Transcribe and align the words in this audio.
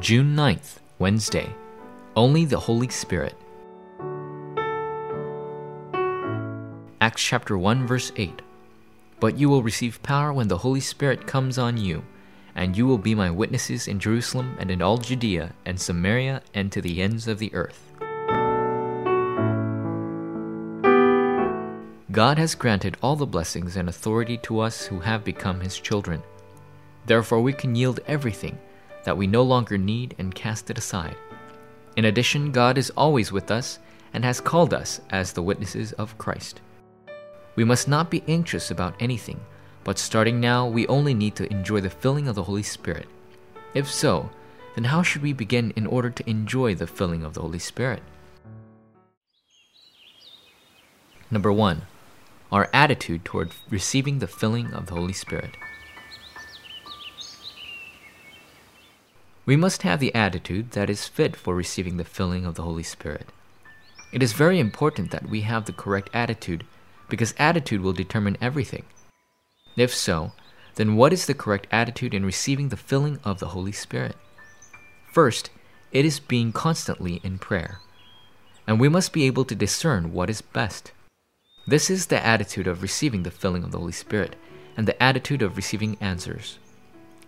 June 0.00 0.34
9th, 0.34 0.76
Wednesday. 0.98 1.54
Only 2.16 2.46
the 2.46 2.58
Holy 2.58 2.88
Spirit. 2.88 3.34
Acts 7.02 7.22
chapter 7.22 7.58
1 7.58 7.86
verse 7.86 8.10
8. 8.16 8.40
But 9.20 9.38
you 9.38 9.50
will 9.50 9.62
receive 9.62 10.02
power 10.02 10.32
when 10.32 10.48
the 10.48 10.56
Holy 10.56 10.80
Spirit 10.80 11.26
comes 11.26 11.58
on 11.58 11.76
you, 11.76 12.02
and 12.54 12.78
you 12.78 12.86
will 12.86 12.96
be 12.96 13.14
my 13.14 13.30
witnesses 13.30 13.86
in 13.86 14.00
Jerusalem 14.00 14.56
and 14.58 14.70
in 14.70 14.80
all 14.80 14.96
Judea 14.96 15.52
and 15.66 15.78
Samaria 15.78 16.40
and 16.54 16.72
to 16.72 16.80
the 16.80 17.02
ends 17.02 17.28
of 17.28 17.38
the 17.38 17.52
earth. 17.52 17.92
God 22.10 22.38
has 22.38 22.54
granted 22.54 22.96
all 23.02 23.16
the 23.16 23.26
blessings 23.26 23.76
and 23.76 23.86
authority 23.86 24.38
to 24.44 24.60
us 24.60 24.86
who 24.86 25.00
have 25.00 25.24
become 25.24 25.60
his 25.60 25.78
children. 25.78 26.22
Therefore, 27.04 27.42
we 27.42 27.52
can 27.52 27.76
yield 27.76 28.00
everything 28.06 28.58
that 29.04 29.16
we 29.16 29.26
no 29.26 29.42
longer 29.42 29.78
need 29.78 30.14
and 30.18 30.34
cast 30.34 30.70
it 30.70 30.78
aside. 30.78 31.16
In 31.96 32.04
addition, 32.04 32.52
God 32.52 32.78
is 32.78 32.90
always 32.90 33.32
with 33.32 33.50
us 33.50 33.78
and 34.12 34.24
has 34.24 34.40
called 34.40 34.74
us 34.74 35.00
as 35.10 35.32
the 35.32 35.42
witnesses 35.42 35.92
of 35.92 36.18
Christ. 36.18 36.60
We 37.56 37.64
must 37.64 37.88
not 37.88 38.10
be 38.10 38.24
anxious 38.28 38.70
about 38.70 38.94
anything, 39.00 39.40
but 39.84 39.98
starting 39.98 40.40
now, 40.40 40.66
we 40.68 40.86
only 40.86 41.14
need 41.14 41.34
to 41.36 41.50
enjoy 41.50 41.80
the 41.80 41.90
filling 41.90 42.28
of 42.28 42.34
the 42.34 42.44
Holy 42.44 42.62
Spirit. 42.62 43.08
If 43.74 43.90
so, 43.90 44.30
then 44.74 44.84
how 44.84 45.02
should 45.02 45.22
we 45.22 45.32
begin 45.32 45.72
in 45.76 45.86
order 45.86 46.10
to 46.10 46.30
enjoy 46.30 46.74
the 46.74 46.86
filling 46.86 47.24
of 47.24 47.34
the 47.34 47.40
Holy 47.40 47.58
Spirit? 47.58 48.02
Number 51.30 51.52
one, 51.52 51.82
our 52.50 52.68
attitude 52.72 53.24
toward 53.24 53.52
receiving 53.68 54.18
the 54.18 54.26
filling 54.26 54.72
of 54.72 54.86
the 54.86 54.94
Holy 54.94 55.12
Spirit. 55.12 55.56
We 59.50 59.56
must 59.56 59.82
have 59.82 59.98
the 59.98 60.14
attitude 60.14 60.70
that 60.70 60.88
is 60.88 61.08
fit 61.08 61.34
for 61.34 61.56
receiving 61.56 61.96
the 61.96 62.04
filling 62.04 62.46
of 62.46 62.54
the 62.54 62.62
Holy 62.62 62.84
Spirit. 62.84 63.30
It 64.12 64.22
is 64.22 64.32
very 64.32 64.60
important 64.60 65.10
that 65.10 65.28
we 65.28 65.40
have 65.40 65.64
the 65.64 65.72
correct 65.72 66.08
attitude 66.14 66.64
because 67.08 67.34
attitude 67.36 67.80
will 67.80 67.92
determine 67.92 68.36
everything. 68.40 68.84
If 69.76 69.92
so, 69.92 70.30
then 70.76 70.94
what 70.94 71.12
is 71.12 71.26
the 71.26 71.34
correct 71.34 71.66
attitude 71.72 72.14
in 72.14 72.24
receiving 72.24 72.68
the 72.68 72.76
filling 72.76 73.18
of 73.24 73.40
the 73.40 73.48
Holy 73.48 73.72
Spirit? 73.72 74.14
First, 75.12 75.50
it 75.90 76.04
is 76.04 76.20
being 76.20 76.52
constantly 76.52 77.20
in 77.24 77.40
prayer. 77.40 77.80
And 78.68 78.78
we 78.78 78.88
must 78.88 79.12
be 79.12 79.24
able 79.24 79.44
to 79.46 79.56
discern 79.56 80.12
what 80.12 80.30
is 80.30 80.42
best. 80.42 80.92
This 81.66 81.90
is 81.90 82.06
the 82.06 82.24
attitude 82.24 82.68
of 82.68 82.82
receiving 82.82 83.24
the 83.24 83.32
filling 83.32 83.64
of 83.64 83.72
the 83.72 83.78
Holy 83.78 83.90
Spirit 83.90 84.36
and 84.76 84.86
the 84.86 85.02
attitude 85.02 85.42
of 85.42 85.56
receiving 85.56 85.96
answers. 86.00 86.60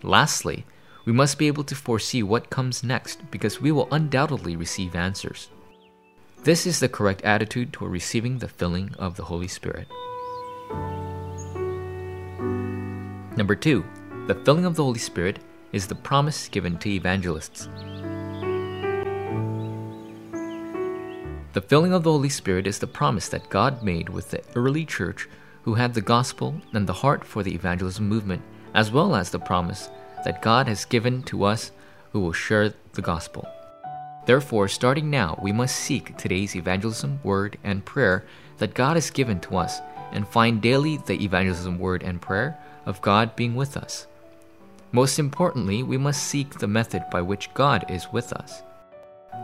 Lastly, 0.04 0.64
we 1.04 1.12
must 1.12 1.38
be 1.38 1.46
able 1.46 1.64
to 1.64 1.74
foresee 1.74 2.22
what 2.22 2.50
comes 2.50 2.84
next 2.84 3.30
because 3.30 3.60
we 3.60 3.72
will 3.72 3.88
undoubtedly 3.90 4.56
receive 4.56 4.94
answers. 4.94 5.48
This 6.44 6.66
is 6.66 6.80
the 6.80 6.88
correct 6.88 7.22
attitude 7.22 7.72
toward 7.72 7.92
receiving 7.92 8.38
the 8.38 8.48
filling 8.48 8.94
of 8.98 9.16
the 9.16 9.24
Holy 9.24 9.48
Spirit. 9.48 9.88
Number 13.36 13.54
two, 13.54 13.84
the 14.26 14.34
filling 14.44 14.64
of 14.64 14.76
the 14.76 14.84
Holy 14.84 14.98
Spirit 14.98 15.38
is 15.72 15.86
the 15.86 15.94
promise 15.94 16.48
given 16.48 16.78
to 16.78 16.90
evangelists. 16.90 17.68
The 21.52 21.60
filling 21.60 21.92
of 21.92 22.02
the 22.02 22.10
Holy 22.10 22.28
Spirit 22.28 22.66
is 22.66 22.78
the 22.78 22.86
promise 22.86 23.28
that 23.28 23.50
God 23.50 23.82
made 23.82 24.08
with 24.08 24.30
the 24.30 24.42
early 24.54 24.84
church 24.84 25.28
who 25.62 25.74
had 25.74 25.94
the 25.94 26.00
gospel 26.00 26.54
and 26.72 26.86
the 26.86 26.92
heart 26.92 27.24
for 27.24 27.42
the 27.42 27.54
evangelism 27.54 28.08
movement, 28.08 28.42
as 28.74 28.90
well 28.90 29.14
as 29.14 29.30
the 29.30 29.38
promise 29.38 29.90
that 30.24 30.42
God 30.42 30.68
has 30.68 30.84
given 30.84 31.22
to 31.24 31.44
us 31.44 31.72
who 32.12 32.20
will 32.20 32.32
share 32.32 32.74
the 32.92 33.02
gospel. 33.02 33.48
Therefore, 34.26 34.68
starting 34.68 35.10
now, 35.10 35.38
we 35.42 35.52
must 35.52 35.76
seek 35.76 36.16
today's 36.16 36.54
evangelism 36.54 37.20
word 37.24 37.58
and 37.64 37.84
prayer 37.84 38.24
that 38.58 38.74
God 38.74 38.96
has 38.96 39.10
given 39.10 39.40
to 39.40 39.56
us 39.56 39.80
and 40.12 40.28
find 40.28 40.62
daily 40.62 40.98
the 40.98 41.20
evangelism 41.22 41.78
word 41.78 42.02
and 42.02 42.20
prayer 42.20 42.58
of 42.86 43.02
God 43.02 43.34
being 43.34 43.54
with 43.54 43.76
us. 43.76 44.06
Most 44.92 45.18
importantly, 45.18 45.82
we 45.82 45.96
must 45.96 46.22
seek 46.22 46.58
the 46.58 46.68
method 46.68 47.02
by 47.10 47.22
which 47.22 47.52
God 47.54 47.84
is 47.88 48.12
with 48.12 48.32
us. 48.32 48.62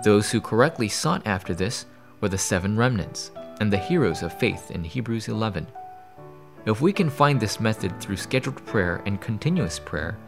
Those 0.04 0.30
who 0.30 0.40
correctly 0.40 0.88
sought 0.88 1.26
after 1.26 1.54
this 1.54 1.86
were 2.20 2.28
the 2.28 2.38
seven 2.38 2.76
remnants 2.76 3.30
and 3.60 3.72
the 3.72 3.78
heroes 3.78 4.22
of 4.22 4.38
faith 4.38 4.70
in 4.70 4.84
Hebrews 4.84 5.26
11. 5.26 5.66
If 6.66 6.80
we 6.80 6.92
can 6.92 7.08
find 7.08 7.40
this 7.40 7.60
method 7.60 7.98
through 7.98 8.18
scheduled 8.18 8.64
prayer 8.66 9.02
and 9.06 9.20
continuous 9.20 9.78
prayer, 9.78 10.18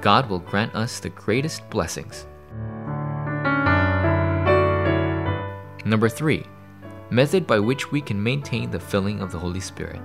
God 0.00 0.30
will 0.30 0.38
grant 0.38 0.74
us 0.74 0.98
the 0.98 1.10
greatest 1.10 1.68
blessings. 1.68 2.26
Number 5.84 6.08
three, 6.08 6.46
method 7.10 7.46
by 7.46 7.58
which 7.58 7.92
we 7.92 8.00
can 8.00 8.22
maintain 8.22 8.70
the 8.70 8.80
filling 8.80 9.20
of 9.20 9.30
the 9.30 9.38
Holy 9.38 9.60
Spirit. 9.60 10.00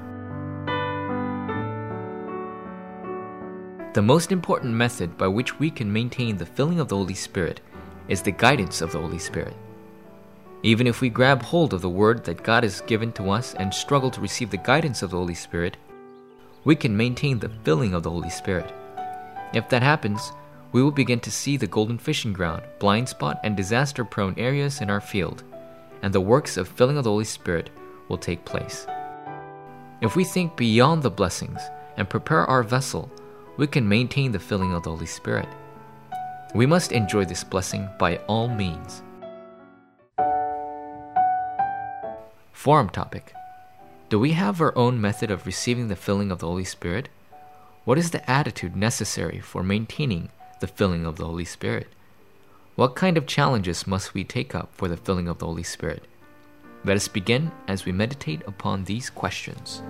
The 3.93 4.01
most 4.01 4.33
important 4.33 4.73
method 4.73 5.17
by 5.17 5.27
which 5.27 5.57
we 5.59 5.71
can 5.71 5.91
maintain 5.91 6.35
the 6.35 6.45
filling 6.45 6.81
of 6.81 6.89
the 6.89 6.97
Holy 6.97 7.13
Spirit 7.13 7.61
is 8.09 8.21
the 8.21 8.31
guidance 8.31 8.81
of 8.81 8.91
the 8.91 8.99
Holy 8.99 9.19
Spirit. 9.19 9.55
Even 10.63 10.87
if 10.87 10.99
we 10.99 11.09
grab 11.09 11.41
hold 11.41 11.73
of 11.73 11.81
the 11.81 11.89
word 11.89 12.25
that 12.25 12.43
God 12.43 12.63
has 12.63 12.81
given 12.81 13.13
to 13.13 13.29
us 13.29 13.53
and 13.53 13.73
struggle 13.73 14.11
to 14.11 14.19
receive 14.19 14.49
the 14.49 14.57
guidance 14.57 15.01
of 15.01 15.11
the 15.11 15.17
Holy 15.17 15.35
Spirit, 15.35 15.77
we 16.65 16.75
can 16.75 16.97
maintain 16.97 17.39
the 17.39 17.49
filling 17.63 17.93
of 17.93 18.03
the 18.03 18.09
Holy 18.09 18.29
Spirit. 18.29 18.73
If 19.53 19.69
that 19.69 19.83
happens, 19.83 20.31
we 20.71 20.83
will 20.83 20.91
begin 20.91 21.19
to 21.21 21.31
see 21.31 21.55
the 21.55 21.67
golden 21.67 21.97
fishing 21.97 22.33
ground, 22.33 22.63
blind 22.79 23.07
spot, 23.07 23.39
and 23.43 23.55
disaster 23.55 24.03
prone 24.03 24.37
areas 24.37 24.81
in 24.81 24.89
our 24.89 24.99
field, 24.99 25.43
and 26.01 26.13
the 26.13 26.19
works 26.19 26.57
of 26.57 26.67
filling 26.67 26.97
of 26.97 27.03
the 27.03 27.09
Holy 27.09 27.25
Spirit 27.25 27.69
will 28.09 28.17
take 28.17 28.43
place. 28.43 28.85
If 30.01 30.15
we 30.15 30.23
think 30.23 30.57
beyond 30.57 31.01
the 31.01 31.09
blessings 31.09 31.61
and 31.95 32.09
prepare 32.09 32.45
our 32.45 32.63
vessel, 32.63 33.09
we 33.57 33.67
can 33.67 33.87
maintain 33.87 34.31
the 34.31 34.39
filling 34.39 34.73
of 34.73 34.83
the 34.83 34.89
Holy 34.89 35.05
Spirit. 35.05 35.47
We 36.53 36.65
must 36.65 36.91
enjoy 36.91 37.25
this 37.25 37.43
blessing 37.43 37.87
by 37.97 38.17
all 38.27 38.47
means. 38.47 39.01
Forum 42.51 42.89
topic 42.89 43.33
Do 44.09 44.19
we 44.19 44.31
have 44.31 44.59
our 44.59 44.77
own 44.77 44.99
method 44.99 45.31
of 45.31 45.45
receiving 45.45 45.87
the 45.87 45.95
filling 45.95 46.31
of 46.31 46.39
the 46.39 46.47
Holy 46.47 46.65
Spirit? 46.65 47.09
What 47.85 47.99
is 47.99 48.09
the 48.09 48.27
attitude 48.27 48.75
necessary 48.75 49.39
for 49.39 49.61
maintaining 49.61 50.29
the 50.59 50.65
filling 50.65 51.05
of 51.05 51.17
the 51.17 51.25
Holy 51.25 51.45
Spirit? 51.45 51.87
What 52.75 52.95
kind 52.95 53.15
of 53.15 53.27
challenges 53.27 53.85
must 53.85 54.15
we 54.15 54.23
take 54.23 54.55
up 54.55 54.73
for 54.73 54.87
the 54.87 54.97
filling 54.97 55.27
of 55.27 55.37
the 55.37 55.45
Holy 55.45 55.61
Spirit? 55.61 56.03
Let 56.83 56.97
us 56.97 57.07
begin 57.07 57.51
as 57.67 57.85
we 57.85 57.91
meditate 57.91 58.41
upon 58.47 58.85
these 58.85 59.11
questions. 59.11 59.83